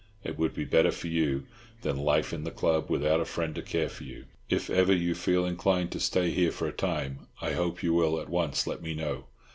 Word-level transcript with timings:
It 0.23 0.35
would 0.39 0.55
be 0.55 0.63
better 0.65 0.89
for 0.91 1.05
you 1.05 1.45
than 1.83 1.95
life 1.97 2.33
in 2.33 2.43
the 2.43 2.49
club, 2.49 2.89
without 2.89 3.19
a 3.19 3.25
friend 3.25 3.53
to 3.53 3.61
care 3.61 3.87
for 3.87 4.03
you. 4.03 4.25
If 4.49 4.67
ever 4.67 4.91
you 4.95 5.13
feel 5.13 5.45
inclined 5.45 5.91
to 5.91 5.99
stay 5.99 6.31
here 6.31 6.51
for 6.51 6.67
a 6.67 6.71
time, 6.73 7.27
I 7.39 7.51
hope 7.51 7.83
you 7.83 7.93
will 7.93 8.19
at 8.19 8.27
once 8.27 8.65
let 8.65 8.81
me 8.81 8.95
know. 8.95 9.25